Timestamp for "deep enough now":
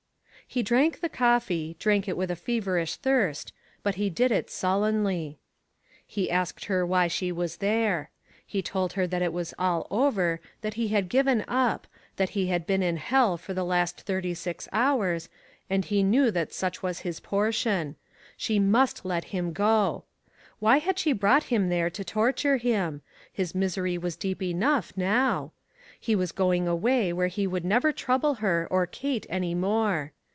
24.17-25.53